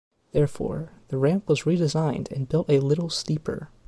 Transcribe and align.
Therefore, 0.31 0.93
the 1.09 1.19
ramp 1.19 1.47
was 1.47 1.65
redesigned 1.67 2.31
and 2.31 2.49
built 2.49 2.67
a 2.71 2.79
little 2.79 3.11
steeper. 3.11 3.69